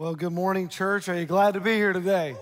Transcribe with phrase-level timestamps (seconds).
[0.00, 1.10] Well, good morning, church.
[1.10, 2.34] Are you glad to be here today?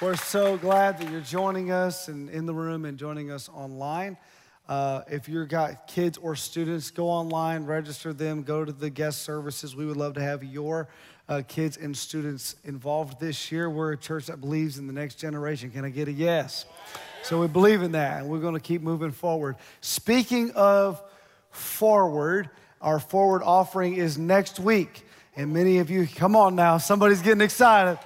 [0.00, 4.16] We're so glad that you're joining us and in the room and joining us online.
[4.68, 9.22] Uh, if you've got kids or students, go online, register them, go to the guest
[9.22, 9.74] services.
[9.74, 10.88] We would love to have your
[11.28, 13.68] uh, kids and students involved this year.
[13.68, 15.72] We're a church that believes in the next generation.
[15.72, 16.64] Can I get a yes?
[17.24, 19.56] So we believe in that, and we're going to keep moving forward.
[19.80, 21.02] Speaking of
[21.50, 22.50] forward,
[22.82, 25.06] our forward offering is next week.
[25.36, 27.98] And many of you, come on now, somebody's getting excited.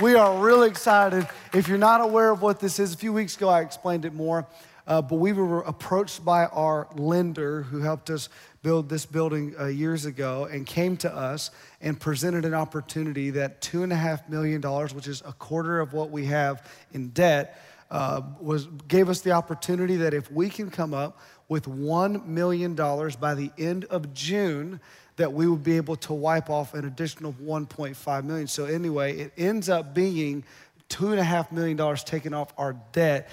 [0.00, 1.28] We are really excited.
[1.52, 4.12] If you're not aware of what this is, a few weeks ago I explained it
[4.12, 4.46] more,
[4.86, 8.28] uh, but we were approached by our lender who helped us
[8.62, 13.60] build this building uh, years ago and came to us and presented an opportunity that
[13.60, 14.60] $2.5 million,
[14.94, 17.60] which is a quarter of what we have in debt,
[17.90, 22.74] uh, was, gave us the opportunity that if we can come up with $1 million
[22.74, 24.80] by the end of June,
[25.16, 28.46] that we would be able to wipe off an additional 1.5 million.
[28.46, 30.44] So anyway, it ends up being
[30.88, 33.28] two and a half million dollars taken off our debt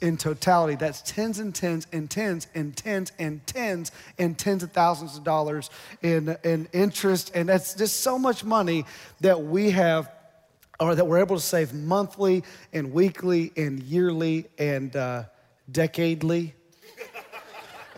[0.00, 0.74] in totality.
[0.76, 5.24] That's tens and tens and tens and tens and tens and tens of thousands of
[5.24, 5.70] dollars
[6.02, 7.32] in, in interest.
[7.34, 8.84] And that's just so much money
[9.20, 10.10] that we have
[10.80, 12.42] or that we're able to save monthly
[12.72, 15.24] and weekly and yearly and uh,
[15.70, 16.52] decadely.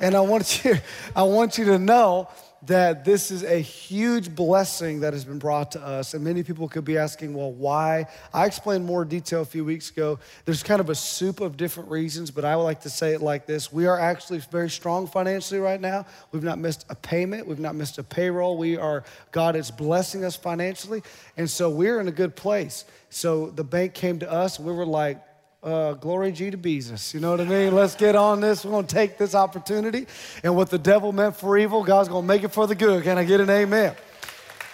[0.01, 0.77] and I want you,
[1.17, 2.29] I want you to know
[2.65, 6.15] that this is a huge blessing that has been brought to us.
[6.15, 8.07] And many people could be asking, well, why?
[8.33, 10.21] I explained more detail a few weeks ago.
[10.45, 13.21] There's kind of a soup of different reasons, but I would like to say it
[13.21, 16.07] like this We are actually very strong financially right now.
[16.31, 18.57] We've not missed a payment, we've not missed a payroll.
[18.57, 21.03] We are, God is blessing us financially.
[21.37, 22.85] And so we're in a good place.
[23.11, 25.21] So the bank came to us, we were like,
[25.63, 27.15] uh, glory G to Jesus.
[27.15, 27.75] You know what I mean?
[27.75, 28.65] Let's get on this.
[28.65, 30.07] We're going to take this opportunity.
[30.43, 33.05] And what the devil meant for evil, God's going to make it for the good.
[33.05, 33.95] Can I get an amen?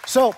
[0.05, 0.35] So,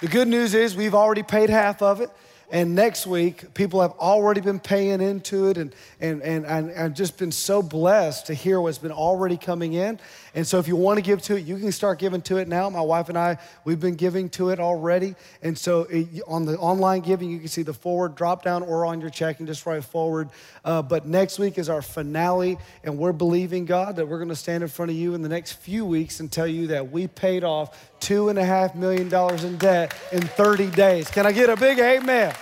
[0.00, 2.10] the good news is we've already paid half of it.
[2.48, 6.94] And next week, people have already been paying into it, and, and, and, and I've
[6.94, 9.98] just been so blessed to hear what's been already coming in.
[10.36, 12.46] And so, if you want to give to it, you can start giving to it
[12.46, 12.68] now.
[12.68, 15.14] My wife and I, we've been giving to it already.
[15.42, 18.84] And so, it, on the online giving, you can see the forward drop down or
[18.84, 20.28] on your checking, just write forward.
[20.62, 24.36] Uh, but next week is our finale, and we're believing God that we're going to
[24.36, 27.06] stand in front of you in the next few weeks and tell you that we
[27.06, 31.10] paid off two and a half million dollars in debt in 30 days.
[31.10, 32.34] Can I get a big amen?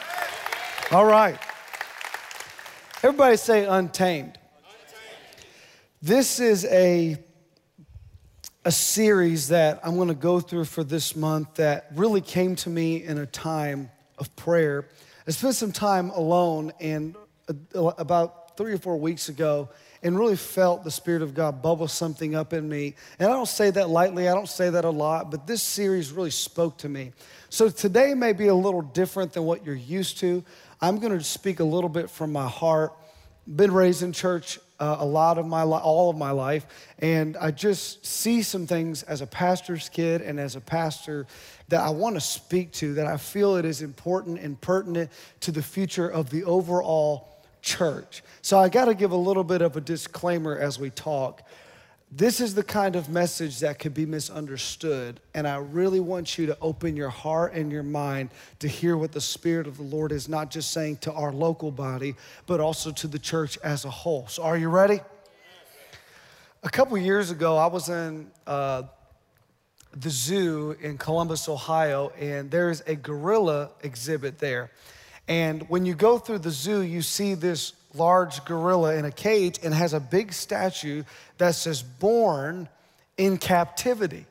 [0.90, 1.38] All right.
[3.04, 4.36] Everybody say untamed.
[6.02, 7.18] This is a,
[8.66, 12.70] a series that I'm going to go through for this month that really came to
[12.70, 14.88] me in a time of prayer.
[15.26, 17.14] I spent some time alone, and
[17.74, 19.68] uh, about three or four weeks ago,
[20.02, 22.94] and really felt the Spirit of God bubble something up in me.
[23.18, 26.10] And I don't say that lightly, I don't say that a lot, but this series
[26.10, 27.12] really spoke to me.
[27.50, 30.42] So today may be a little different than what you're used to.
[30.80, 32.94] I'm going to speak a little bit from my heart.
[33.46, 36.66] Been raised in church uh, a lot of my li- all of my life,
[36.98, 41.26] and I just see some things as a pastor's kid and as a pastor
[41.68, 45.52] that I want to speak to that I feel it is important and pertinent to
[45.52, 47.28] the future of the overall
[47.62, 48.22] church.
[48.42, 51.42] So I got to give a little bit of a disclaimer as we talk.
[52.16, 56.46] This is the kind of message that could be misunderstood, and I really want you
[56.46, 58.30] to open your heart and your mind
[58.60, 61.72] to hear what the Spirit of the Lord is not just saying to our local
[61.72, 62.14] body,
[62.46, 64.28] but also to the church as a whole.
[64.28, 65.00] So, are you ready?
[66.62, 68.84] A couple years ago, I was in uh,
[69.96, 74.70] the zoo in Columbus, Ohio, and there's a gorilla exhibit there.
[75.26, 79.58] And when you go through the zoo, you see this large gorilla in a cage
[79.62, 81.04] and has a big statue
[81.38, 82.68] that says born
[83.16, 84.26] in captivity,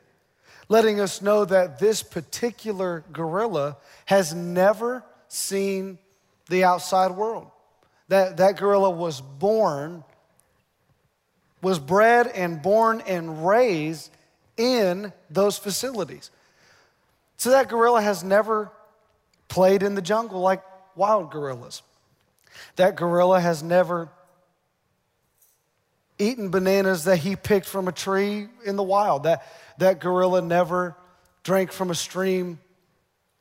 [0.68, 3.76] letting us know that this particular gorilla
[4.06, 5.98] has never seen
[6.48, 7.50] the outside world.
[8.08, 10.04] That, that gorilla was born,
[11.62, 14.10] was bred and born and raised
[14.56, 16.30] in those facilities.
[17.38, 18.70] So that gorilla has never
[19.48, 20.62] played in the jungle like
[20.94, 21.82] wild gorillas.
[22.76, 24.08] That gorilla has never
[26.18, 29.24] eaten bananas that he picked from a tree in the wild.
[29.24, 29.46] That,
[29.78, 30.96] that gorilla never
[31.42, 32.58] drank from a stream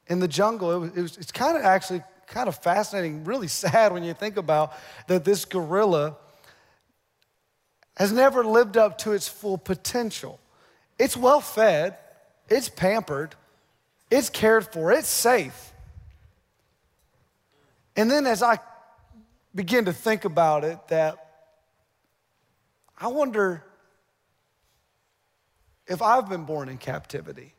[0.07, 0.71] in the jungle.
[0.71, 4.13] It was, it was, it's kind of actually kind of fascinating, really sad when you
[4.13, 4.73] think about
[5.07, 6.17] that this gorilla
[7.95, 10.39] has never lived up to its full potential.
[10.97, 11.97] It's well fed,
[12.49, 13.35] it's pampered,
[14.09, 15.71] it's cared for, it's safe.
[17.95, 18.57] And then as I
[19.55, 21.17] begin to think about it, that
[22.97, 23.63] I wonder
[25.87, 27.53] if I've been born in captivity?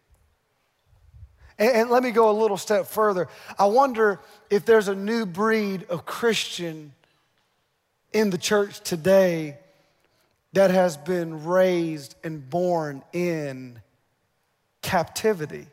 [1.58, 3.28] And, and, let me go a little step further.
[3.58, 4.20] I wonder
[4.50, 6.92] if there's a new breed of Christian
[8.12, 9.58] in the church today
[10.52, 13.80] that has been raised and born in
[14.82, 15.66] captivity.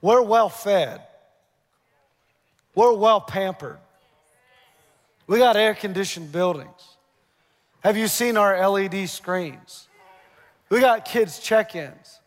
[0.00, 1.02] We're well fed,
[2.76, 3.78] we're well pampered.
[5.26, 6.96] We got air conditioned buildings.
[7.80, 9.88] Have you seen our LED screens?
[10.68, 12.20] We got kids' check ins.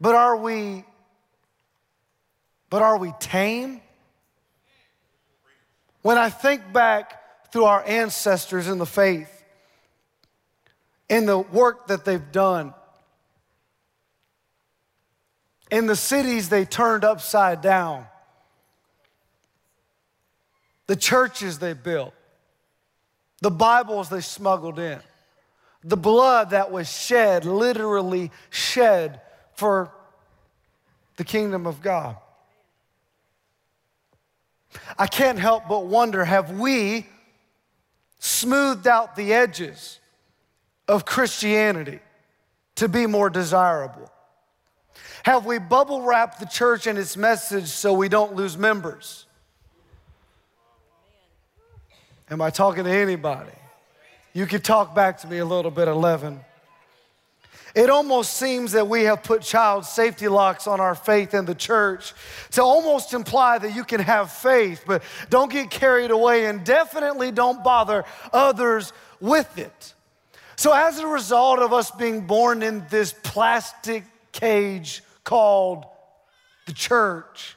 [0.00, 0.84] But are we
[2.70, 3.80] but are we tame?
[6.02, 9.44] When I think back through our ancestors in the faith,
[11.08, 12.74] in the work that they've done,
[15.70, 18.06] in the cities they turned upside down,
[20.86, 22.14] the churches they built,
[23.40, 25.00] the Bibles they smuggled in,
[25.82, 29.20] the blood that was shed, literally shed
[29.54, 29.90] for
[31.16, 32.16] the kingdom of God.
[34.98, 37.06] I can't help but wonder have we
[38.18, 40.00] smoothed out the edges
[40.88, 42.00] of Christianity
[42.76, 44.10] to be more desirable?
[45.24, 49.24] Have we bubble wrapped the church and its message so we don't lose members?
[52.30, 53.50] Am I talking to anybody?
[54.34, 56.40] You could talk back to me a little bit, 11.
[57.74, 61.54] It almost seems that we have put child safety locks on our faith in the
[61.54, 62.12] church
[62.50, 67.32] to almost imply that you can have faith, but don't get carried away and definitely
[67.32, 69.94] don't bother others with it.
[70.56, 75.84] So, as a result of us being born in this plastic cage called
[76.66, 77.56] the church,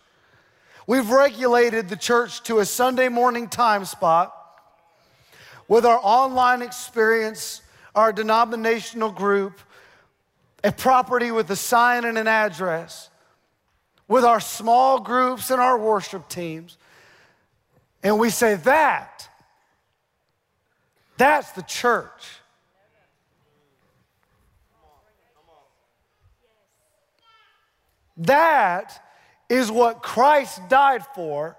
[0.88, 4.34] we've regulated the church to a Sunday morning time spot
[5.68, 7.62] with our online experience,
[7.94, 9.60] our denominational group,
[10.64, 13.10] a property with a sign and an address,
[14.08, 16.78] with our small groups and our worship teams,
[18.04, 19.28] and we say that,
[21.18, 22.37] that's the church.
[28.18, 29.04] That
[29.50, 31.58] is what Christ died for.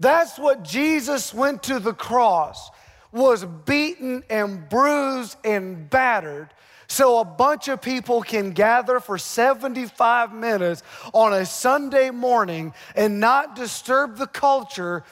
[0.00, 2.70] That's what Jesus went to the cross,
[3.12, 6.50] was beaten and bruised and battered
[6.94, 10.82] so a bunch of people can gather for 75 minutes
[11.12, 15.04] on a Sunday morning and not disturb the culture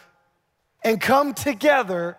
[0.85, 2.17] and come together.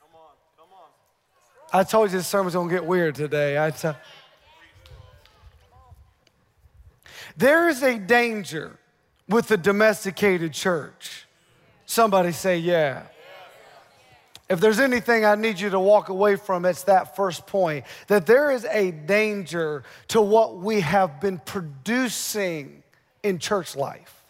[0.00, 1.80] Come on, come on.
[1.80, 3.64] I told you this sermon's gonna get weird today.
[3.64, 3.90] I t-
[7.38, 8.76] there is a danger
[9.28, 11.24] with the domesticated church.
[11.86, 13.04] Somebody say, yeah.
[14.48, 18.26] If there's anything I need you to walk away from, it's that first point that
[18.26, 22.82] there is a danger to what we have been producing
[23.22, 24.24] in church life.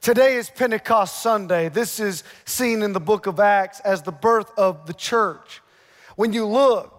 [0.00, 1.68] Today is Pentecost Sunday.
[1.68, 5.62] This is seen in the book of Acts as the birth of the church.
[6.16, 6.91] When you look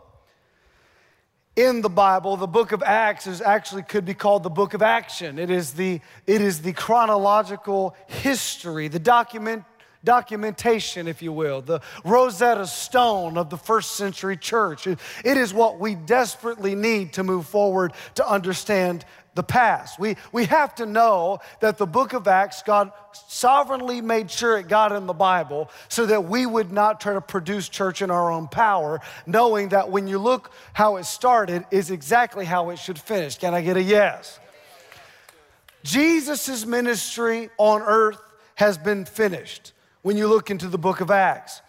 [1.56, 4.82] in the Bible, the book of Acts is actually could be called the book of
[4.82, 5.38] action.
[5.38, 9.64] It is the, it is the chronological history, the document,
[10.04, 14.88] documentation, if you will, the Rosetta Stone of the first century church.
[14.88, 20.00] It is what we desperately need to move forward to understand the past.
[20.00, 22.92] We, we have to know that the book of Acts, God
[23.28, 27.22] sovereignly made sure it got in the Bible so that we would not try to
[27.22, 31.92] produce church in our own power, knowing that when you look how it started is
[31.92, 33.38] exactly how it should finish.
[33.38, 34.40] Can I get a yes?
[35.84, 38.22] Jesus' ministry on earth
[38.56, 41.62] has been finished when you look into the book of Acts.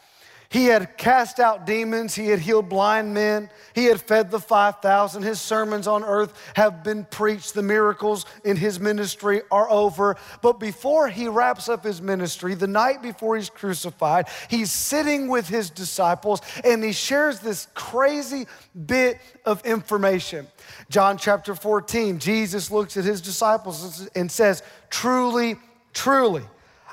[0.55, 5.25] He had cast out demons, he had healed blind men, he had fed the 5,000.
[5.25, 7.55] His sermons on earth have been preached.
[7.55, 10.15] The miracles in his ministry are over.
[10.43, 15.49] But before he wraps up his ministry, the night before he's crucified, he's sitting with
[15.49, 18.47] his disciples and he shares this crazy
[18.87, 20.47] bit of information.
[20.89, 25.57] John chapter 14, Jesus looks at his disciples and says, Truly,
[25.93, 26.45] truly,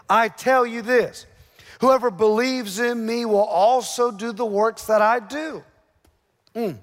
[0.09, 1.27] I tell you this
[1.81, 5.63] Whoever believes in me will also do the works that I do.
[6.55, 6.77] Mm.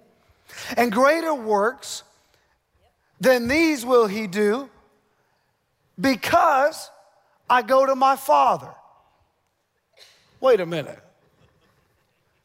[0.76, 2.02] And greater works
[3.21, 4.69] than these will he do
[6.00, 6.90] because
[7.49, 8.75] I go to my Father.
[10.40, 10.99] Wait a minute.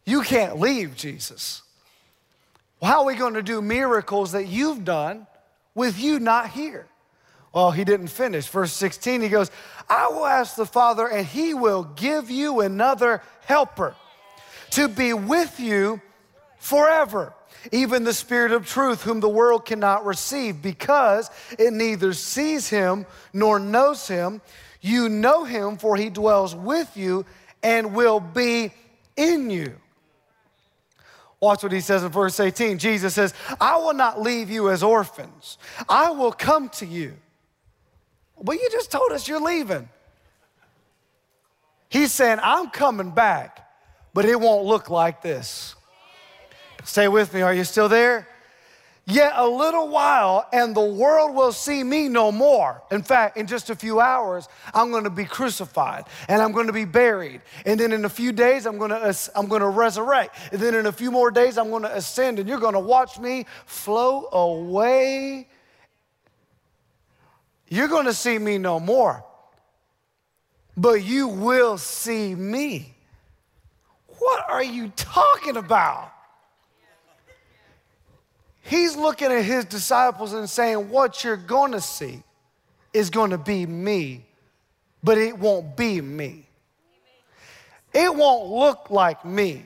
[0.06, 1.64] You can't leave Jesus.
[2.84, 5.26] How are we going to do miracles that you've done
[5.74, 6.86] with you not here?
[7.54, 8.48] Well, he didn't finish.
[8.48, 9.52] Verse 16, he goes,
[9.88, 13.96] I will ask the Father, and he will give you another helper
[14.72, 16.02] to be with you
[16.58, 17.34] forever.
[17.72, 21.30] Even the Spirit of truth, whom the world cannot receive, because
[21.60, 24.42] it neither sees him nor knows him.
[24.82, 27.26] You know him, for he dwells with you
[27.62, 28.72] and will be
[29.16, 29.76] in you.
[31.40, 32.80] Watch what he says in verse 18.
[32.80, 35.58] Jesus says, I will not leave you as orphans,
[35.88, 37.14] I will come to you.
[38.44, 39.88] But you just told us you're leaving.
[41.90, 43.70] He's saying, I'm coming back,
[44.14, 45.76] but it won't look like this.
[46.84, 47.42] Stay with me.
[47.42, 48.28] Are you still there?
[49.06, 52.82] Yet a little while, and the world will see me no more.
[52.90, 56.68] In fact, in just a few hours, I'm going to be crucified and I'm going
[56.68, 57.42] to be buried.
[57.66, 60.38] And then in a few days, I'm going to, I'm going to resurrect.
[60.54, 62.80] And then in a few more days, I'm going to ascend, and you're going to
[62.80, 65.48] watch me flow away.
[67.74, 69.26] You're going to see me no more,
[70.78, 72.94] but you will see me.
[74.20, 76.12] What are you talking about?
[78.62, 82.22] He's looking at his disciples and saying, What you're going to see
[82.94, 84.24] is going to be me,
[85.04, 86.46] but it won't be me.
[87.92, 89.66] It won't look like me.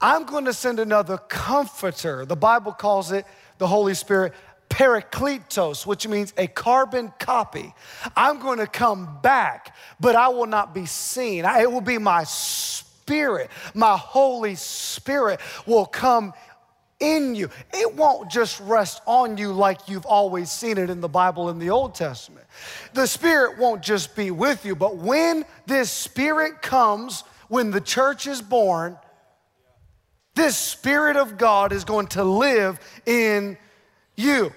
[0.00, 2.24] I'm going to send another comforter.
[2.24, 3.26] The Bible calls it
[3.58, 4.32] the Holy Spirit,
[4.78, 7.74] parakletos, which means a carbon copy.
[8.16, 11.44] I'm going to come back, but I will not be seen.
[11.44, 13.50] It will be my spirit.
[13.74, 16.32] My Holy Spirit will come
[17.00, 17.50] in you.
[17.74, 21.58] It won't just rest on you like you've always seen it in the Bible in
[21.58, 22.46] the Old Testament.
[22.94, 28.28] The Spirit won't just be with you, but when this Spirit comes, when the church
[28.28, 28.96] is born,
[30.36, 33.58] this Spirit of God is going to live in
[34.14, 34.52] you.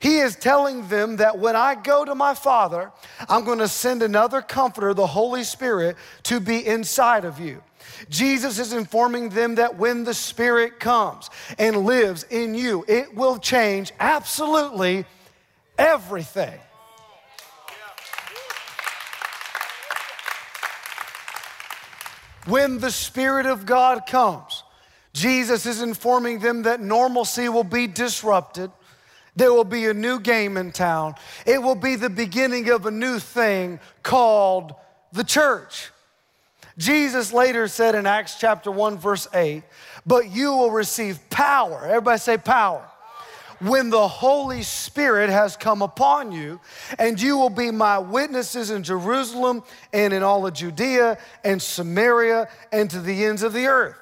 [0.00, 2.90] He is telling them that when I go to my Father,
[3.28, 7.62] I'm going to send another comforter, the Holy Spirit, to be inside of you.
[8.08, 11.28] Jesus is informing them that when the Spirit comes
[11.58, 15.04] and lives in you, it will change absolutely
[15.76, 16.58] everything.
[22.46, 24.62] When the Spirit of God comes,
[25.12, 28.70] Jesus is informing them that normalcy will be disrupted.
[29.36, 31.14] There will be a new game in town.
[31.46, 34.74] It will be the beginning of a new thing called
[35.12, 35.90] the church.
[36.78, 39.62] Jesus later said in Acts chapter 1, verse 8,
[40.06, 41.84] but you will receive power.
[41.84, 42.86] Everybody say power.
[43.58, 46.58] When the Holy Spirit has come upon you,
[46.98, 52.48] and you will be my witnesses in Jerusalem and in all of Judea and Samaria
[52.72, 53.98] and to the ends of the earth.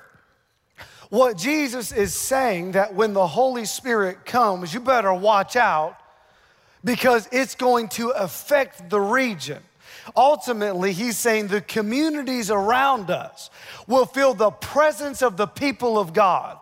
[1.11, 5.97] What Jesus is saying that when the Holy Spirit comes, you better watch out
[6.85, 9.63] because it's going to affect the region.
[10.17, 13.51] Ultimately, he's saying the communities around us
[13.87, 16.59] will feel the presence of the people of God.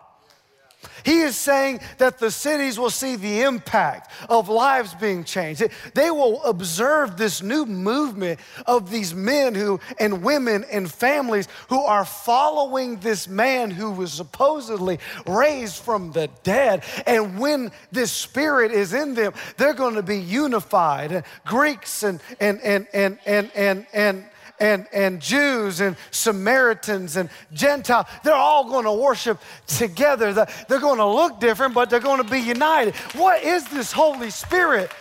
[1.03, 5.63] He is saying that the cities will see the impact of lives being changed.
[5.95, 11.81] They will observe this new movement of these men who and women and families who
[11.81, 16.83] are following this man who was supposedly raised from the dead.
[17.05, 21.23] And when this spirit is in them, they're going to be unified.
[21.45, 24.25] Greeks and and and and and and, and
[24.59, 30.33] and, and Jews and Samaritans and Gentiles, they're all going to worship together.
[30.33, 32.95] They're going to look different, but they're going to be united.
[33.15, 34.91] What is this Holy Spirit?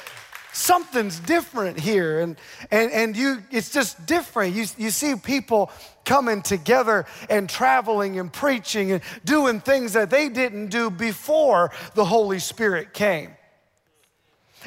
[0.52, 2.20] Something's different here.
[2.20, 2.36] And,
[2.70, 4.54] and, and you, it's just different.
[4.54, 5.70] You, you see people
[6.04, 12.04] coming together and traveling and preaching and doing things that they didn't do before the
[12.04, 13.32] Holy Spirit came.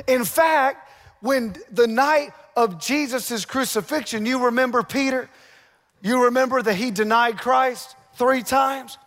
[0.07, 0.89] In fact,
[1.21, 5.29] when the night of Jesus' crucifixion, you remember Peter?
[6.01, 8.97] You remember that he denied Christ three times?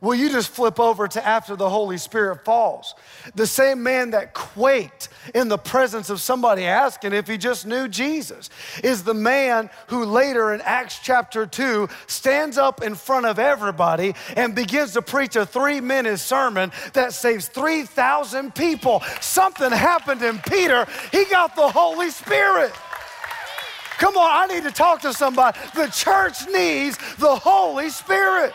[0.00, 2.94] Well, you just flip over to after the Holy Spirit falls.
[3.34, 7.88] The same man that quaked in the presence of somebody asking if he just knew
[7.88, 8.50] Jesus
[8.84, 14.14] is the man who later in Acts chapter 2 stands up in front of everybody
[14.36, 19.02] and begins to preach a three minute sermon that saves 3,000 people.
[19.22, 22.72] Something happened in Peter, he got the Holy Spirit.
[23.98, 25.58] Come on, I need to talk to somebody.
[25.74, 28.52] The church needs the Holy Spirit.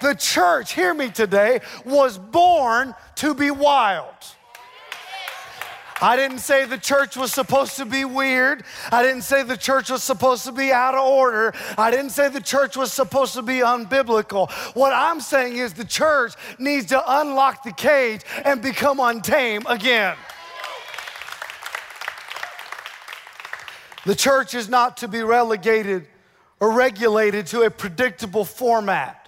[0.00, 4.14] The church, hear me today, was born to be wild.
[6.00, 8.64] I didn't say the church was supposed to be weird.
[8.92, 11.54] I didn't say the church was supposed to be out of order.
[11.78, 14.50] I didn't say the church was supposed to be unbiblical.
[14.74, 20.16] What I'm saying is the church needs to unlock the cage and become untamed again.
[24.04, 26.06] The church is not to be relegated
[26.60, 29.25] or regulated to a predictable format.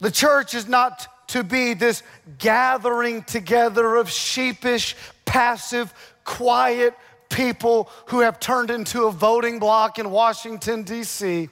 [0.00, 2.02] The church is not to be this
[2.38, 5.92] gathering together of sheepish, passive,
[6.24, 6.94] quiet
[7.28, 11.48] people who have turned into a voting block in Washington, D.C.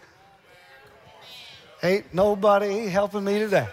[1.83, 3.67] Ain't nobody helping me today.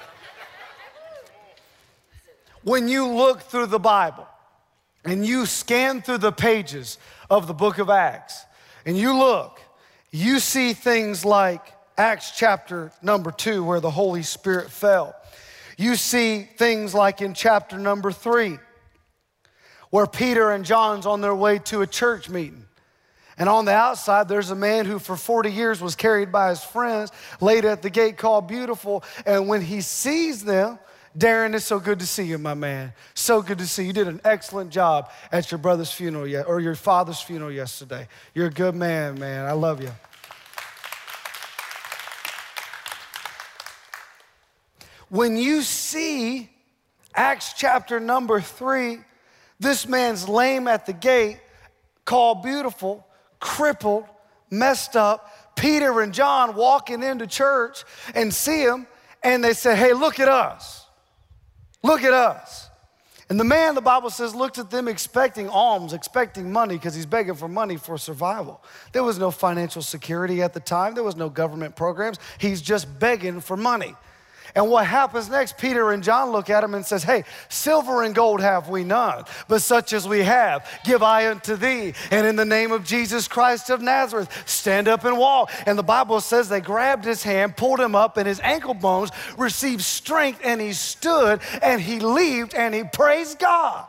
[2.64, 4.28] When you look through the Bible
[5.06, 6.98] and you scan through the pages
[7.30, 8.46] of the book of Acts
[8.86, 9.62] and you look,
[10.12, 11.62] you see things like
[12.00, 15.14] Acts chapter number two, where the Holy Spirit fell.
[15.78, 18.58] You see things like in chapter number three,
[19.90, 22.64] where Peter and John's on their way to a church meeting.
[23.38, 26.64] And on the outside, there's a man who for 40 years was carried by his
[26.64, 29.04] friends, laid at the gate called Beautiful.
[29.26, 30.80] And when he sees them,
[31.18, 32.94] Darren, it's so good to see you, my man.
[33.14, 33.88] So good to see you.
[33.88, 38.08] You did an excellent job at your brother's funeral or your father's funeral yesterday.
[38.34, 39.46] You're a good man, man.
[39.46, 39.92] I love you.
[45.10, 46.50] When you see
[47.16, 49.00] Acts chapter number three,
[49.60, 51.40] this man's lame at the gate,
[52.06, 53.06] called beautiful,
[53.40, 54.06] crippled,
[54.50, 55.56] messed up.
[55.56, 57.84] Peter and John walking into church
[58.16, 58.88] and see him,
[59.22, 60.86] and they say, Hey, look at us.
[61.84, 62.70] Look at us.
[63.30, 67.06] And the man, the Bible says, looked at them expecting alms, expecting money, because he's
[67.06, 68.64] begging for money for survival.
[68.92, 72.18] There was no financial security at the time, there was no government programs.
[72.40, 73.94] He's just begging for money.
[74.56, 75.58] And what happens next?
[75.58, 79.24] Peter and John look at him and says, Hey, silver and gold have we none,
[79.48, 81.94] but such as we have, give I unto thee.
[82.12, 85.52] And in the name of Jesus Christ of Nazareth, stand up and walk.
[85.66, 89.12] And the Bible says they grabbed his hand, pulled him up, and his ankle bones
[89.38, 93.88] received strength, and he stood and he leaped and he praised God.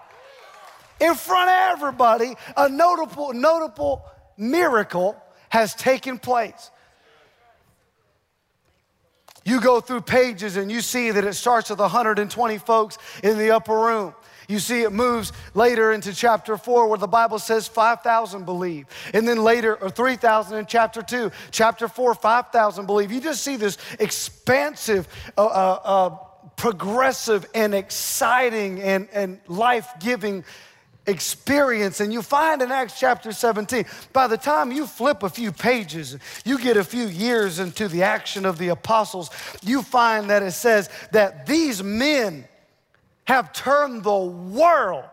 [1.00, 4.04] In front of everybody, a notable, notable
[4.36, 5.16] miracle
[5.48, 6.70] has taken place.
[9.50, 13.50] You go through pages and you see that it starts with 120 folks in the
[13.50, 14.14] upper room.
[14.46, 18.86] You see, it moves later into chapter four, where the Bible says 5,000 believe.
[19.12, 21.32] And then later, or 3,000 in chapter two.
[21.50, 23.10] Chapter four, 5,000 believe.
[23.10, 26.08] You just see this expansive, uh, uh, uh,
[26.54, 30.44] progressive, and exciting and, and life giving
[31.10, 32.00] experience.
[32.00, 36.16] And you find in Acts chapter 17, by the time you flip a few pages,
[36.44, 39.30] you get a few years into the action of the apostles,
[39.62, 42.46] you find that it says that these men
[43.24, 45.04] have turned the world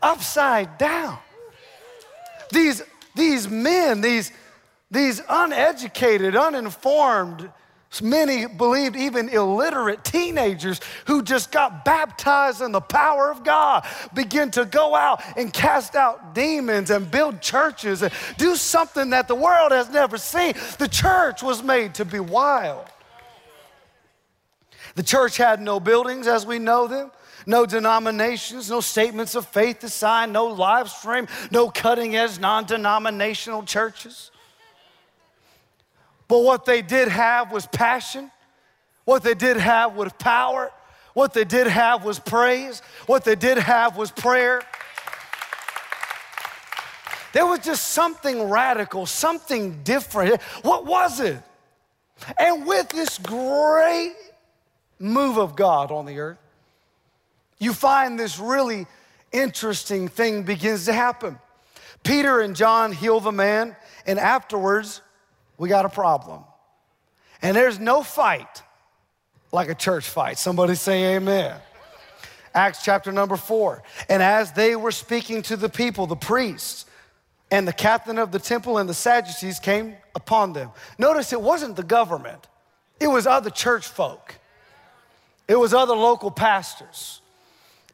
[0.00, 1.18] upside down.
[2.50, 2.82] These,
[3.14, 4.32] these men, these,
[4.90, 7.50] these uneducated, uninformed,
[8.02, 14.50] Many believed even illiterate teenagers who just got baptized in the power of God begin
[14.52, 19.34] to go out and cast out demons and build churches and do something that the
[19.34, 20.54] world has never seen.
[20.78, 22.84] The church was made to be wild.
[24.94, 27.10] The church had no buildings as we know them,
[27.46, 32.64] no denominations, no statements of faith to sign, no live stream, no cutting edge non
[32.64, 34.30] denominational churches.
[36.28, 38.30] But what they did have was passion.
[39.04, 40.70] What they did have was power.
[41.14, 42.80] What they did have was praise.
[43.06, 44.62] What they did have was prayer.
[47.32, 50.40] There was just something radical, something different.
[50.62, 51.42] What was it?
[52.38, 54.14] And with this great
[54.98, 56.38] move of God on the earth,
[57.58, 58.86] you find this really
[59.32, 61.38] interesting thing begins to happen.
[62.02, 65.02] Peter and John heal the man, and afterwards,
[65.58, 66.44] we got a problem.
[67.42, 68.62] And there's no fight
[69.52, 70.38] like a church fight.
[70.38, 71.56] Somebody say amen.
[72.54, 73.82] Acts chapter number four.
[74.08, 76.86] And as they were speaking to the people, the priests
[77.50, 80.70] and the captain of the temple and the Sadducees came upon them.
[80.98, 82.46] Notice it wasn't the government,
[83.00, 84.34] it was other church folk,
[85.46, 87.20] it was other local pastors.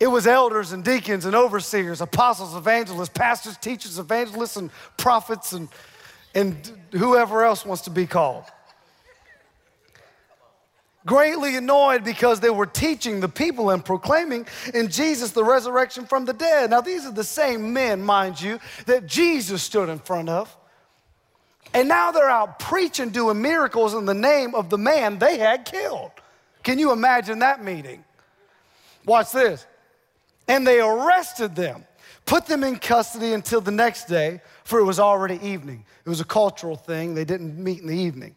[0.00, 5.68] It was elders and deacons and overseers, apostles, evangelists, pastors, teachers, evangelists, and prophets, and
[6.34, 8.44] and whoever else wants to be called.
[11.06, 16.24] Greatly annoyed because they were teaching the people and proclaiming in Jesus the resurrection from
[16.24, 16.70] the dead.
[16.70, 20.56] Now, these are the same men, mind you, that Jesus stood in front of.
[21.74, 25.66] And now they're out preaching, doing miracles in the name of the man they had
[25.66, 26.12] killed.
[26.62, 28.02] Can you imagine that meeting?
[29.04, 29.66] Watch this.
[30.48, 31.84] And they arrested them,
[32.26, 35.84] put them in custody until the next day for it was already evening.
[36.04, 38.34] It was a cultural thing, they didn't meet in the evening.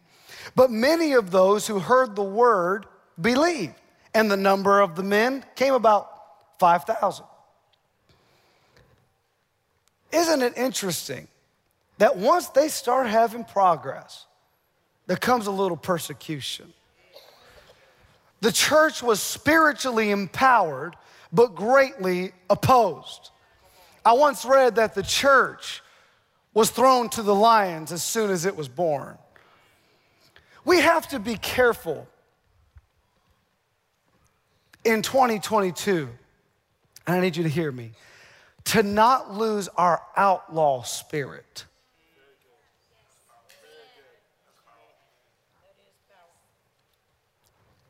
[0.54, 2.86] But many of those who heard the word
[3.20, 3.74] believed,
[4.14, 6.10] and the number of the men came about
[6.58, 7.24] 5,000.
[10.12, 11.28] Isn't it interesting
[11.98, 14.26] that once they start having progress,
[15.06, 16.72] there comes a little persecution.
[18.40, 20.94] The church was spiritually empowered,
[21.32, 23.30] but greatly opposed.
[24.08, 25.82] I once read that the church
[26.54, 29.18] was thrown to the lions as soon as it was born.
[30.64, 32.08] We have to be careful
[34.82, 36.08] in 2022,
[37.06, 37.92] and I need you to hear me,
[38.64, 41.66] to not lose our outlaw spirit.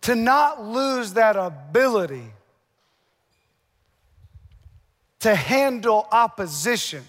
[0.00, 2.32] To not lose that ability
[5.20, 7.04] to handle opposition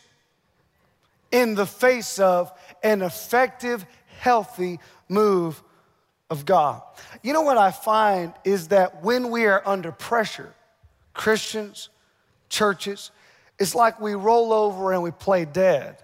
[1.32, 2.52] in the face of
[2.84, 3.86] an effective,
[4.19, 5.62] healthy move
[6.30, 6.82] of God.
[7.24, 10.54] You know what I find is that when we are under pressure,
[11.13, 11.89] Christians,
[12.50, 13.12] churches,
[13.60, 15.98] it's like we roll over and we play dead.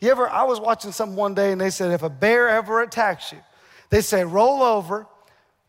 [0.00, 2.82] You ever, I was watching something one day and they said if a bear ever
[2.82, 3.38] attacks you,
[3.90, 5.06] they say roll over,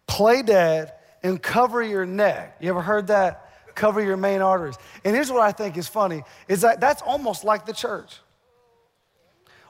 [0.08, 0.94] play dead,
[1.24, 2.58] and cover your neck.
[2.60, 3.51] You ever heard that?
[3.82, 4.78] Cover your main arteries.
[5.04, 8.20] And here's what I think is funny is that that's almost like the church.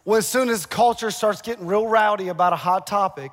[0.03, 3.31] Well, as soon as culture starts getting real rowdy about a hot topic,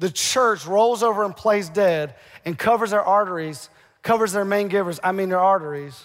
[0.00, 3.70] the church rolls over and plays dead and covers their arteries,
[4.02, 6.02] covers their main givers, I mean their arteries.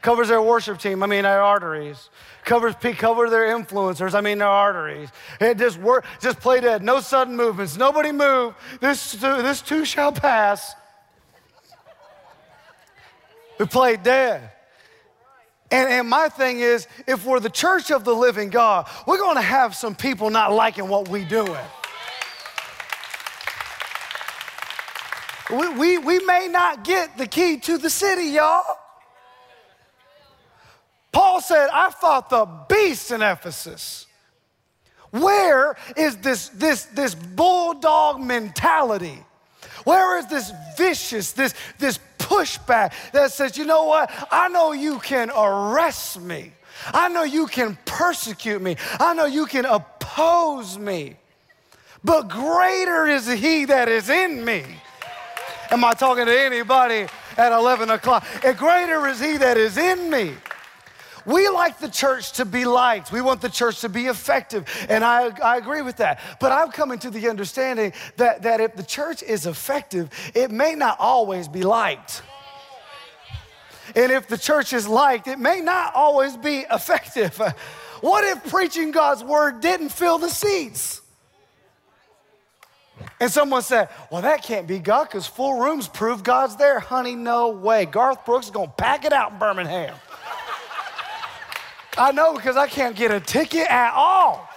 [0.00, 2.08] covers their worship team, I mean their arteries.
[2.46, 5.10] Covers cover their influencers, I mean their arteries.
[5.38, 6.82] It just work, just play dead.
[6.82, 7.76] No sudden movements.
[7.76, 8.54] Nobody move.
[8.80, 10.76] This, this too shall pass.
[13.60, 14.52] We play dead.
[15.70, 19.42] And, and my thing is, if we're the church of the living God, we're gonna
[19.42, 21.60] have some people not liking what we're doing.
[25.50, 28.64] We, we, we may not get the key to the city, y'all.
[31.12, 34.06] Paul said, I fought the beast in Ephesus.
[35.10, 39.22] Where is this, this, this bulldog mentality?
[39.84, 44.10] Where is this vicious, this, this pushback that says, you know what?
[44.30, 46.52] I know you can arrest me.
[46.92, 48.76] I know you can persecute me.
[48.98, 51.16] I know you can oppose me.
[52.02, 54.64] But greater is he that is in me
[55.70, 58.26] Am I talking to anybody at 11 o'clock?
[58.44, 60.34] And greater is he that is in me.
[61.30, 63.12] We like the church to be liked.
[63.12, 64.66] We want the church to be effective.
[64.88, 66.20] And I, I agree with that.
[66.40, 70.74] But I'm coming to the understanding that, that if the church is effective, it may
[70.74, 72.22] not always be liked.
[73.94, 77.40] And if the church is liked, it may not always be effective.
[78.00, 81.02] What if preaching God's word didn't fill the seats?
[83.20, 86.80] And someone said, Well, that can't be God because full rooms prove God's there.
[86.80, 87.84] Honey, no way.
[87.84, 89.94] Garth Brooks is going to pack it out in Birmingham.
[91.98, 94.48] I know because I can't get a ticket at all.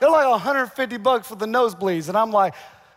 [0.00, 2.08] They're like 150 bucks for the nosebleeds.
[2.08, 2.54] And I'm like,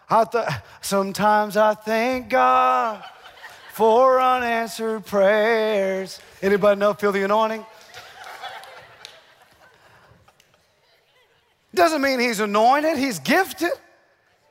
[0.09, 0.45] I th-
[0.81, 3.03] sometimes I thank God
[3.73, 6.19] for unanswered prayers.
[6.41, 7.65] Anybody know, feel the anointing?
[11.73, 13.71] Doesn't mean he's anointed, he's gifted.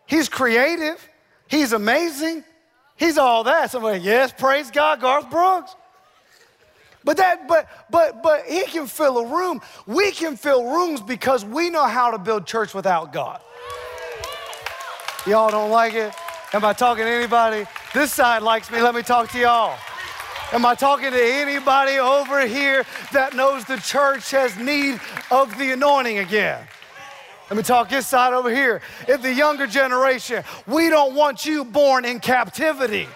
[0.07, 1.09] He's creative.
[1.47, 2.43] He's amazing.
[2.97, 3.71] He's all that.
[3.71, 5.77] Somebody, yes, praise God, Garth Brooks.
[7.05, 9.61] But that, but, but, but he can fill a room.
[9.87, 13.41] We can fill rooms because we know how to build church without God.
[15.27, 16.15] Y'all don't like it?
[16.53, 17.65] Am I talking to anybody?
[17.95, 18.83] This side likes me.
[18.83, 19.79] Let me talk to y'all.
[20.53, 25.73] Am I talking to anybody over here that knows the church has need of the
[25.73, 26.67] anointing again?
[27.49, 28.81] Let me talk this side over here.
[29.07, 33.09] If the younger generation, we don't want you born in captivity.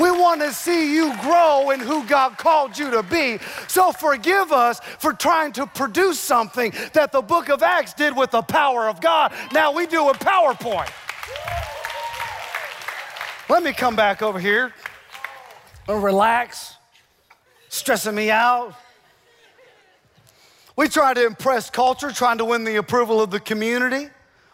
[0.00, 3.38] We want to see you grow in who God called you to be.
[3.68, 8.30] So forgive us for trying to produce something that the book of Acts did with
[8.30, 9.32] the power of God.
[9.52, 10.90] Now we do a PowerPoint.
[13.50, 14.72] Let me come back over here.
[15.86, 16.76] Relax.
[17.68, 18.74] Stressing me out.
[20.76, 24.08] We try to impress culture, trying to win the approval of the community.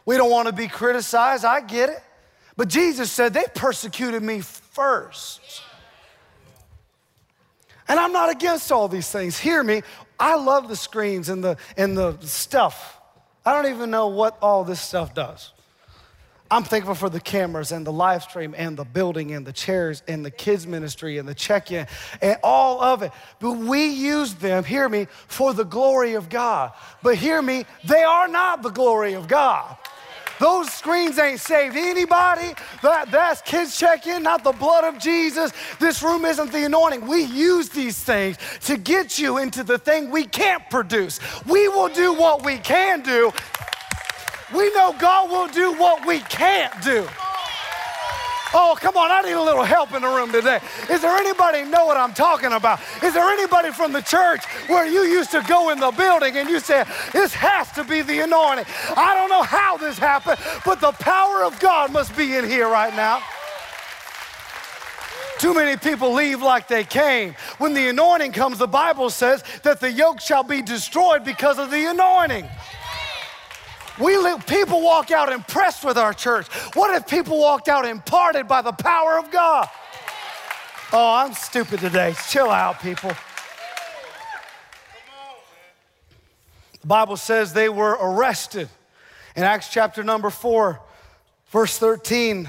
[0.06, 1.44] We don't want to be criticized.
[1.44, 2.02] I get it.
[2.56, 4.42] But Jesus said, They persecuted me
[4.76, 5.62] first.
[7.88, 9.38] And I'm not against all these things.
[9.38, 9.82] Hear me.
[10.20, 13.00] I love the screens and the, and the stuff.
[13.44, 15.52] I don't even know what all this stuff does.
[16.50, 20.02] I'm thankful for the cameras and the live stream and the building and the chairs
[20.06, 21.86] and the kids' ministry and the check in
[22.20, 23.12] and all of it.
[23.40, 26.72] But we use them, hear me, for the glory of God.
[27.02, 29.76] But hear me, they are not the glory of God.
[30.38, 32.54] Those screens ain't saved anybody.
[32.82, 35.52] That, that's kids check in, not the blood of Jesus.
[35.78, 37.06] This room isn't the anointing.
[37.06, 41.20] We use these things to get you into the thing we can't produce.
[41.46, 43.32] We will do what we can do.
[44.54, 47.08] We know God will do what we can't do.
[48.58, 50.60] Oh, come on, I need a little help in the room today.
[50.88, 52.80] Is there anybody know what I'm talking about?
[53.02, 56.48] Is there anybody from the church where you used to go in the building and
[56.48, 58.64] you said, This has to be the anointing?
[58.96, 62.66] I don't know how this happened, but the power of God must be in here
[62.66, 63.20] right now.
[65.38, 67.34] Too many people leave like they came.
[67.58, 71.70] When the anointing comes, the Bible says that the yoke shall be destroyed because of
[71.70, 72.48] the anointing.
[73.98, 76.46] We people walk out impressed with our church.
[76.74, 79.68] What if people walked out imparted by the power of God?
[80.92, 82.14] Oh, I'm stupid today.
[82.28, 83.12] Chill out, people.
[86.80, 88.68] The Bible says they were arrested.
[89.34, 90.80] In Acts chapter number 4,
[91.48, 92.48] verse 13,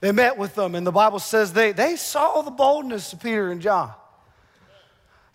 [0.00, 3.50] they met with them, and the Bible says they, they saw the boldness of Peter
[3.50, 3.92] and John.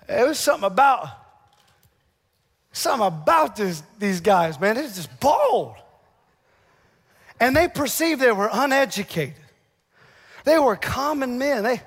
[0.08, 1.08] It was something about
[2.72, 5.76] Something about this, these guys, man, it's just bold.
[7.40, 9.36] And they perceived they were uneducated.
[10.44, 11.64] They were common men.
[11.64, 11.82] They,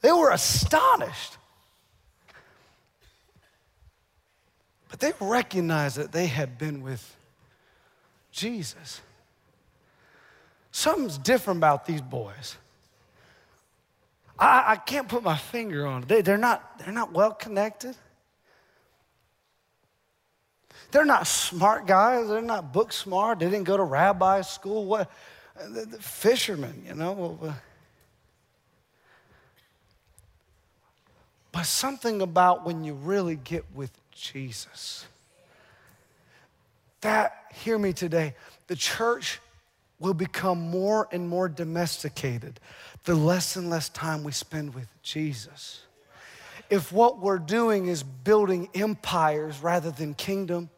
[0.00, 1.36] they were astonished.
[4.90, 7.16] But they recognized that they had been with
[8.32, 9.00] Jesus.
[10.72, 12.56] Something's different about these boys.
[14.38, 16.08] I, I can't put my finger on it.
[16.08, 17.96] They, they're, not, they're not well connected.
[20.90, 22.28] They're not smart guys.
[22.28, 23.38] They're not book smart.
[23.38, 24.84] They didn't go to rabbi school.
[24.86, 25.10] What?
[25.68, 27.54] The, fishermen, you know.
[31.52, 35.06] But something about when you really get with Jesus.
[37.00, 38.34] That, hear me today,
[38.66, 39.40] the church
[39.98, 42.60] will become more and more domesticated
[43.04, 45.82] the less and less time we spend with Jesus.
[46.70, 50.70] If what we're doing is building empires rather than kingdom,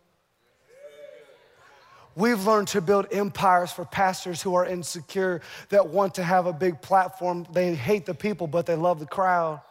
[2.14, 6.52] We've learned to build empires for pastors who are insecure, that want to have a
[6.52, 7.46] big platform.
[7.52, 9.62] They hate the people, but they love the crowd.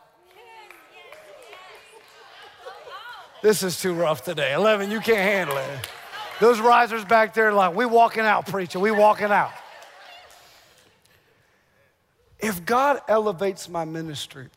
[3.43, 4.53] This is too rough today.
[4.53, 5.89] 11, you can't handle it.
[6.39, 9.51] Those risers back there, like, we walking out, preacher, we walking out.
[12.39, 14.49] If God elevates my ministry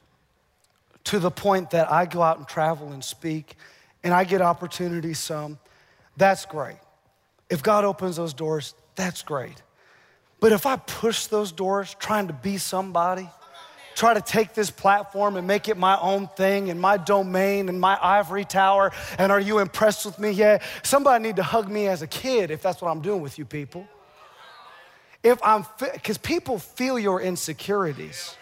[1.15, 3.55] to the point that I go out and travel and speak
[4.03, 5.61] and I get opportunities some,
[6.17, 6.79] that's great.
[7.49, 9.63] If God opens those doors, that's great.
[10.41, 13.29] But if I push those doors trying to be somebody,
[13.95, 17.81] try to take this platform and make it my own thing and my domain and
[17.81, 20.63] my ivory tower, and are you impressed with me yet?
[20.83, 23.45] Somebody need to hug me as a kid if that's what I'm doing with you
[23.45, 23.87] people.
[25.23, 28.37] If I'm, because people feel your insecurities.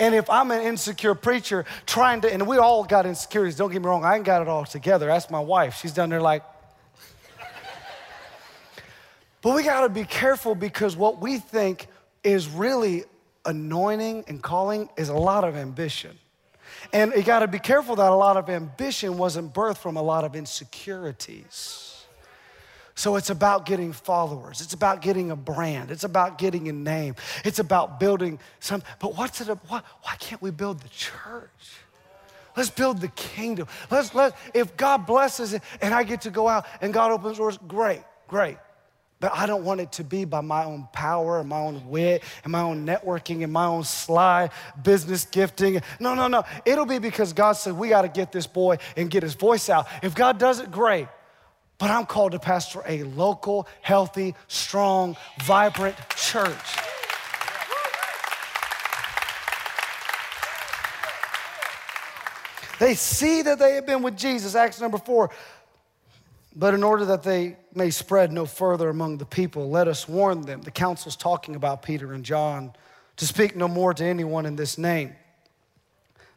[0.00, 3.82] And if I'm an insecure preacher trying to, and we all got insecurities, don't get
[3.82, 5.10] me wrong, I ain't got it all together.
[5.10, 5.78] Ask my wife.
[5.78, 6.42] She's down there like,
[9.42, 11.86] but we got to be careful because what we think
[12.24, 13.04] is really
[13.44, 16.18] anointing and calling is a lot of ambition.
[16.94, 20.02] And you got to be careful that a lot of ambition wasn't birthed from a
[20.02, 21.89] lot of insecurities.
[23.00, 24.60] So it's about getting followers.
[24.60, 25.90] It's about getting a brand.
[25.90, 27.14] It's about getting a name.
[27.46, 28.82] It's about building some.
[28.98, 29.48] But what's it?
[29.68, 31.48] Why, why can't we build the church?
[32.54, 33.68] Let's build the kingdom.
[33.90, 34.36] Let's let.
[34.52, 38.02] If God blesses it and I get to go out and God opens doors, great,
[38.28, 38.58] great.
[39.18, 42.22] But I don't want it to be by my own power and my own wit
[42.44, 44.50] and my own networking and my own sly
[44.82, 45.80] business gifting.
[46.00, 46.44] No, no, no.
[46.66, 49.70] It'll be because God said, we got to get this boy and get his voice
[49.70, 49.86] out.
[50.02, 51.08] If God does it, great.
[51.80, 56.76] But I'm called to pastor a local, healthy, strong, vibrant church.
[62.78, 64.54] They see that they have been with Jesus.
[64.54, 65.30] Acts number four.
[66.54, 70.42] But in order that they may spread no further among the people, let us warn
[70.42, 70.62] them.
[70.62, 72.72] The council's talking about Peter and John
[73.16, 75.14] to speak no more to anyone in this name,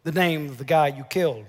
[0.03, 1.45] the name of the guy you killed.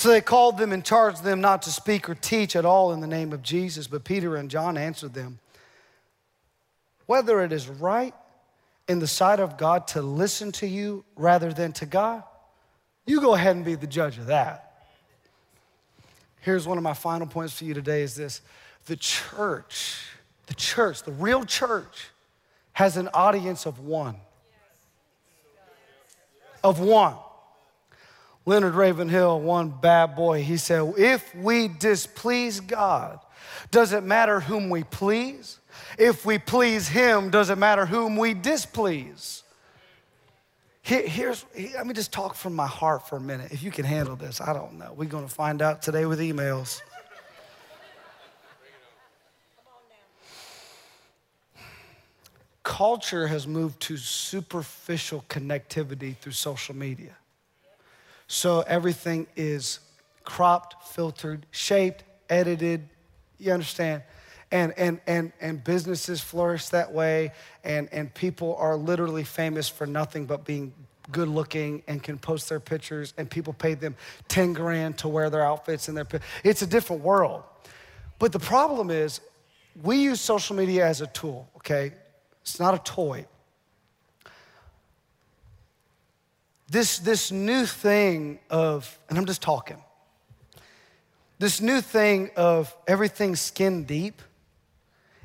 [0.00, 3.00] So they called them and charged them not to speak or teach at all in
[3.00, 3.86] the name of Jesus.
[3.86, 5.40] But Peter and John answered them
[7.04, 8.14] whether it is right
[8.88, 12.22] in the sight of God to listen to you rather than to God,
[13.04, 14.86] you go ahead and be the judge of that.
[16.40, 18.40] Here's one of my final points for you today is this
[18.86, 20.06] the church,
[20.46, 22.08] the church, the real church,
[22.72, 24.16] has an audience of one.
[26.64, 27.16] Of one.
[28.50, 33.20] Leonard Ravenhill, one bad boy, he said, If we displease God
[33.70, 35.60] Does it matter whom we please?
[35.96, 39.44] If we please Him, does it matter whom we displease?
[40.82, 43.52] Here's, let me just talk from my heart for a minute.
[43.52, 44.94] If you can handle this, I don't know.
[44.96, 46.82] We're going to find out today with emails.
[52.64, 57.14] Culture has moved to superficial connectivity through social media.
[58.32, 59.80] So everything is
[60.22, 62.88] cropped, filtered, shaped, edited.
[63.38, 64.04] You understand?
[64.52, 67.32] And, and, and, and businesses flourish that way,
[67.64, 70.72] and, and people are literally famous for nothing but being
[71.10, 73.96] good looking and can post their pictures, and people pay them
[74.28, 76.06] 10 grand to wear their outfits and their.
[76.44, 77.42] It's a different world.
[78.20, 79.20] But the problem is,
[79.82, 81.94] we use social media as a tool, okay?
[82.42, 83.26] It's not a toy.
[86.70, 89.82] This, this new thing of, and I'm just talking,
[91.40, 94.22] this new thing of everything skin deep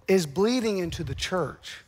[0.08, 1.84] is bleeding into the church.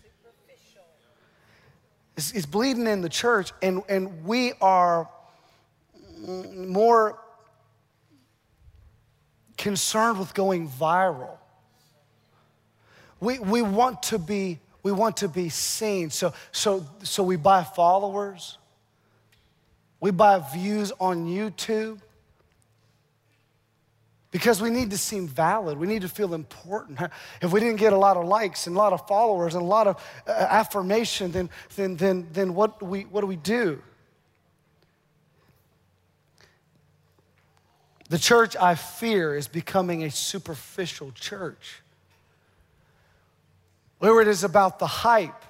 [2.15, 5.09] It's, it's bleeding in the church, and, and we are
[6.19, 7.17] more
[9.57, 11.37] concerned with going viral.
[13.19, 16.11] We, we want to be we want to be seen.
[16.11, 18.57] So, so, so we buy followers.
[19.99, 21.99] We buy views on YouTube
[24.31, 25.77] because we need to seem valid.
[25.77, 26.99] We need to feel important.
[27.41, 29.67] If we didn't get a lot of likes and a lot of followers and a
[29.67, 33.81] lot of uh, affirmation, then, then, then, then what, do we, what do we do?
[38.09, 41.81] The church, I fear, is becoming a superficial church
[43.99, 45.43] where it is about the hype,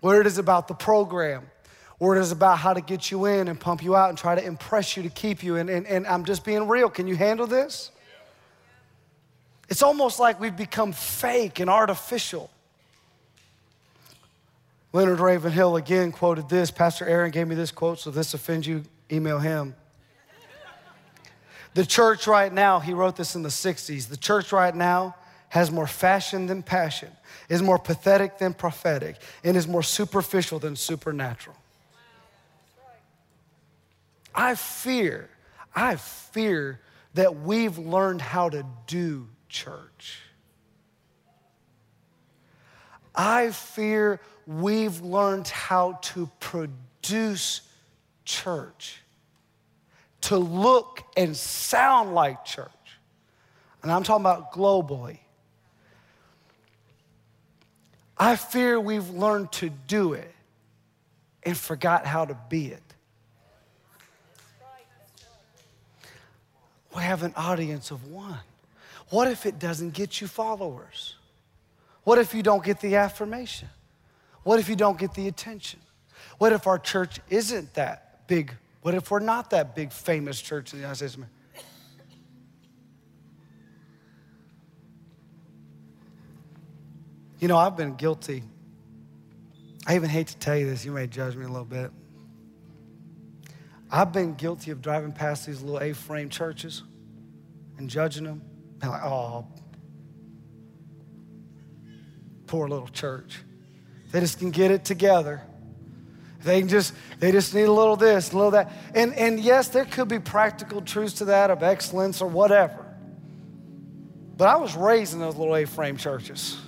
[0.00, 1.50] where it is about the program,
[2.04, 4.44] or is about how to get you in and pump you out and try to
[4.44, 5.56] impress you to keep you.
[5.56, 6.90] And, and, and I'm just being real.
[6.90, 7.90] Can you handle this?
[9.70, 12.50] It's almost like we've become fake and artificial.
[14.92, 16.70] Leonard Ravenhill again quoted this.
[16.70, 19.74] Pastor Aaron gave me this quote, so if this offends you, email him.
[21.72, 25.16] The church right now, he wrote this in the 60s, the church right now
[25.48, 27.10] has more fashion than passion,
[27.48, 31.56] is more pathetic than prophetic, and is more superficial than supernatural.
[34.34, 35.30] I fear,
[35.74, 36.80] I fear
[37.14, 40.18] that we've learned how to do church.
[43.14, 47.60] I fear we've learned how to produce
[48.24, 49.00] church,
[50.22, 52.70] to look and sound like church.
[53.82, 55.18] And I'm talking about globally.
[58.16, 60.32] I fear we've learned to do it
[61.42, 62.83] and forgot how to be it.
[66.94, 68.38] We have an audience of one.
[69.10, 71.16] What if it doesn't get you followers?
[72.04, 73.68] What if you don't get the affirmation?
[74.44, 75.80] What if you don't get the attention?
[76.38, 78.52] What if our church isn't that big?
[78.82, 81.16] What if we're not that big, famous church in the United States?
[87.40, 88.42] You know, I've been guilty.
[89.86, 91.90] I even hate to tell you this, you may judge me a little bit.
[93.94, 96.82] I've been guilty of driving past these little A frame churches
[97.78, 98.42] and judging them.
[98.82, 99.46] And like, oh,
[102.48, 103.38] poor little church.
[104.10, 105.42] They just can get it together.
[106.42, 108.72] They just, they just need a little this, a little that.
[108.96, 112.84] And, and yes, there could be practical truths to that of excellence or whatever.
[114.36, 116.60] But I was raised in those little A-frame churches.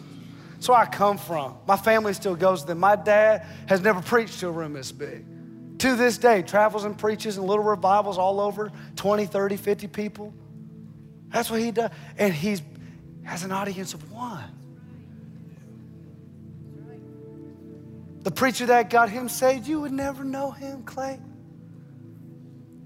[0.53, 1.57] That's where I come from.
[1.67, 2.79] My family still goes to them.
[2.79, 5.25] My dad has never preached to a room this big.
[5.79, 10.33] To this day, travels and preaches in little revivals all over 20, 30, 50 people.
[11.29, 11.91] That's what he does.
[12.17, 12.59] And he
[13.25, 14.45] has an audience of one.
[18.23, 21.21] The preacher that got him saved, you would never know him, Clay.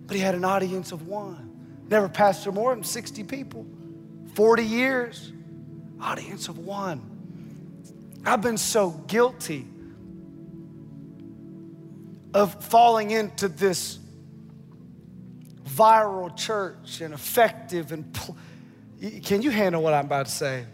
[0.06, 1.86] But he had an audience of one.
[1.88, 3.66] Never pastored more than 60 people,
[4.34, 5.32] 40 years,
[6.00, 7.00] audience of one.
[8.24, 9.66] I've been so guilty
[12.34, 13.98] of falling into this
[15.64, 18.36] viral church and effective and pl-
[19.24, 20.66] can you handle what I'm about to say?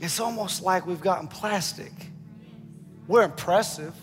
[0.00, 1.92] It's almost like we've gotten plastic.
[3.08, 3.94] We're impressive.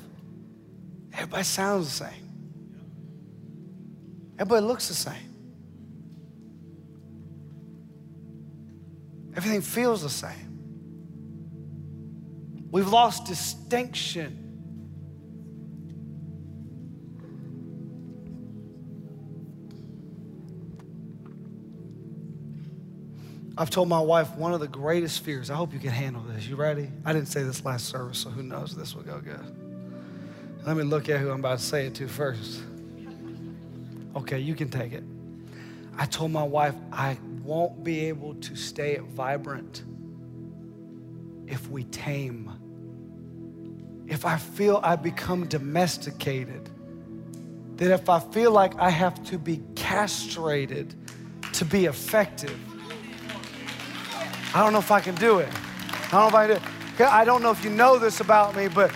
[1.14, 2.22] Everybody sounds the same.
[4.38, 5.32] Everybody looks the same.
[9.36, 10.49] Everything feels the same.
[12.72, 14.41] We've lost distinction.
[23.62, 25.51] I've told my wife one of the greatest fears.
[25.51, 26.47] I hope you can handle this.
[26.47, 26.89] You ready?
[27.05, 29.39] I didn't say this last service, so who knows this will go good.
[30.66, 32.64] Let me look at who I'm about to say it to first.
[34.16, 35.03] Okay, you can take it.
[35.95, 39.84] I told my wife I won't be able to stay vibrant
[41.45, 42.51] if we tame.
[44.07, 46.68] If I feel I become domesticated,
[47.76, 50.95] that if I feel like I have to be castrated
[51.53, 52.57] to be effective,
[54.54, 55.49] I don't know if I can do it.
[55.49, 56.62] I don't know if I do it.
[56.99, 58.91] I don't know if you know this about me, but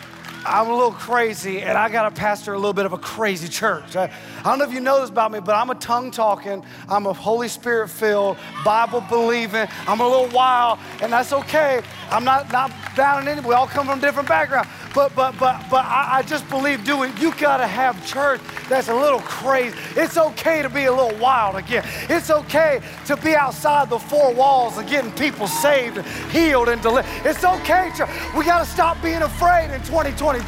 [0.45, 3.47] I'm a little crazy and I got to pastor a little bit of a crazy
[3.47, 3.95] church.
[3.95, 6.63] I, I, don't know if you know this about me, but I'm a tongue talking,
[6.87, 11.81] I'm a Holy Spirit filled, Bible believing, I'm a little wild, and that's okay.
[12.11, 14.69] I'm not, not down in any, we all come from different backgrounds.
[14.95, 18.39] But but but but I, I just believe doing you gotta have church
[18.69, 19.77] that's a little crazy.
[19.97, 21.85] It's okay to be a little wild again.
[22.09, 26.81] It's okay to be outside the four walls and getting people saved, and healed, and
[26.81, 27.09] delivered.
[27.25, 27.91] It's okay.
[27.97, 30.45] To, we gotta stop being afraid in 2022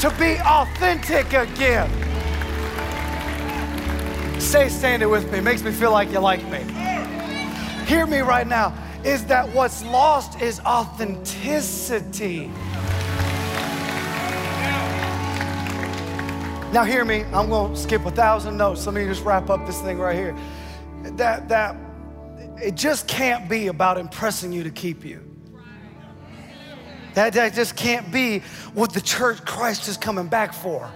[0.00, 1.88] to be authentic again.
[4.40, 5.38] Stay standing with me.
[5.38, 6.64] It makes me feel like you like me.
[7.86, 8.76] Hear me right now.
[9.04, 12.50] Is that what's lost is authenticity.
[16.74, 17.22] Now, hear me.
[17.32, 18.84] I'm to skip a thousand notes.
[18.84, 20.36] Let me just wrap up this thing right here.
[21.04, 21.76] That, that,
[22.60, 25.22] it just can't be about impressing you to keep you.
[27.14, 28.40] That, that just can't be
[28.72, 30.90] what the church Christ is coming back for.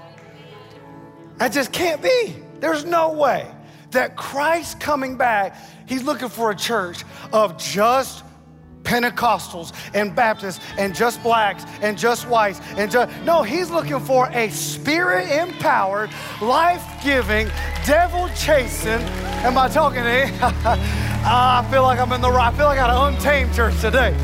[1.37, 2.35] That just can't be.
[2.59, 3.49] There's no way
[3.93, 5.57] that Christ coming back,
[5.87, 8.25] he's looking for a church of just
[8.89, 14.31] Pentecostals and Baptists and just blacks and just whites and just no, he's looking for
[14.31, 16.09] a spirit empowered,
[16.41, 17.49] life giving,
[17.85, 19.03] devil chasing.
[19.45, 20.33] Am I talking to you?
[20.41, 22.51] I feel like I'm in the right.
[22.51, 24.17] I feel like I got an untamed church today.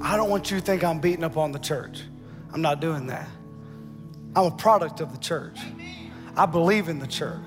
[0.00, 2.00] I don't want you to think I'm beating up on the church.
[2.54, 3.28] I'm not doing that.
[4.34, 5.58] I'm a product of the church.
[6.34, 7.42] I believe in the church.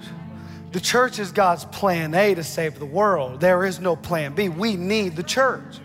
[0.71, 3.41] The church is God's plan A to save the world.
[3.41, 4.47] There is no plan B.
[4.47, 5.79] We need the church.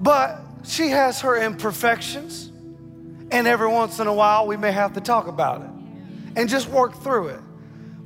[0.00, 2.52] But she has her imperfections,
[3.30, 5.70] and every once in a while we may have to talk about it
[6.36, 7.40] and just work through it.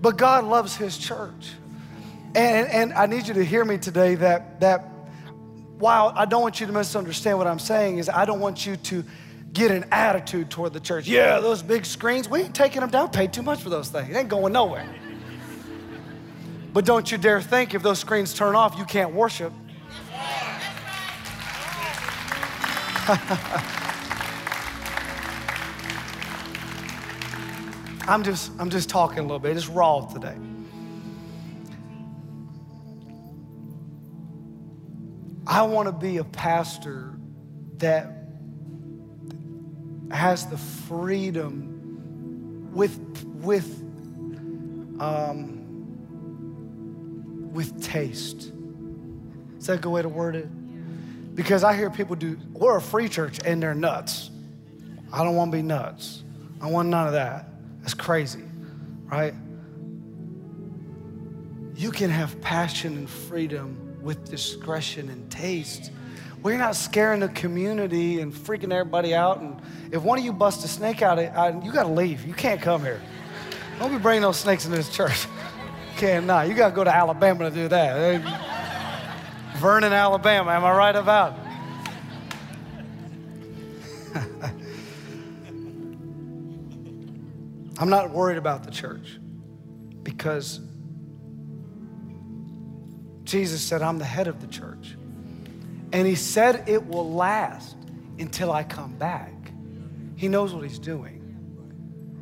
[0.01, 1.53] But God loves His church.
[2.35, 4.89] And, and I need you to hear me today that, that
[5.78, 8.76] while I don't want you to misunderstand what I'm saying, is I don't want you
[8.76, 9.05] to
[9.53, 11.07] get an attitude toward the church.
[11.07, 14.12] Yeah, those big screens, we ain't taking them down, paid too much for those things.
[14.12, 14.87] They ain't going nowhere.
[16.74, 19.52] But don't you dare think if those screens turn off, you can't worship.
[28.08, 30.34] I'm just I'm just talking a little bit, It's raw today.
[35.46, 37.16] I want to be a pastor
[37.76, 38.10] that
[40.10, 42.98] has the freedom with
[43.42, 43.80] with
[44.98, 45.53] um,
[47.55, 48.52] with taste.
[49.59, 51.34] Is that a good way to word it?
[51.34, 54.30] Because I hear people do, we're a free church and they're nuts.
[55.12, 56.22] I don't want to be nuts.
[56.61, 57.48] I want none of that.
[57.80, 58.42] That's crazy,
[59.07, 59.34] right?
[61.76, 65.90] You can have passion and freedom with discretion and taste.
[66.42, 69.40] We're not scaring the community and freaking everybody out.
[69.40, 71.18] And if one of you busts a snake out,
[71.64, 72.26] you got to leave.
[72.26, 73.00] You can't come here.
[73.78, 75.26] Don't be bringing those snakes into this church.
[75.97, 76.49] Cannot.
[76.49, 78.22] You got to go to Alabama to do that.
[79.59, 80.51] Vernon, Alabama.
[80.51, 81.38] Am I right about?
[87.78, 89.18] I'm not worried about the church
[90.03, 90.61] because
[93.24, 94.97] Jesus said, I'm the head of the church.
[95.92, 97.76] And he said it will last
[98.18, 99.32] until I come back.
[100.16, 101.20] He knows what he's doing.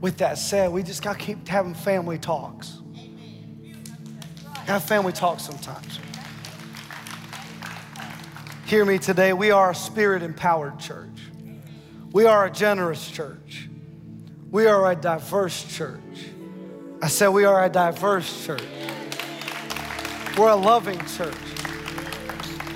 [0.01, 2.82] With that said, we just got to keep having family talks.
[4.67, 5.99] Have family talk sometimes.
[8.67, 9.33] Hear me today.
[9.33, 11.09] We are a spirit empowered church.
[12.13, 13.69] We are a generous church.
[14.51, 16.01] We are a diverse church.
[17.03, 18.63] I said we are a diverse church.
[20.39, 21.35] We're a loving church.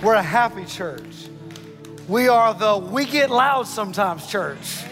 [0.03, 1.29] We're a happy church.
[2.09, 4.85] We are the we get loud sometimes church.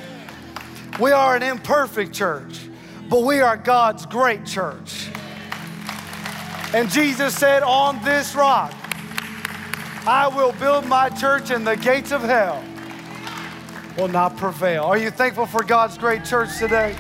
[1.01, 2.61] We are an imperfect church,
[3.09, 5.04] but we are God's great church.
[6.75, 8.75] And Jesus said, On this rock,
[10.09, 12.61] I will build my church, and the gates of hell
[13.97, 14.83] will not prevail.
[14.83, 16.97] Are you thankful for God's great church today?